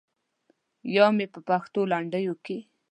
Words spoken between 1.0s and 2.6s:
مې په پښتو لنډیو کې.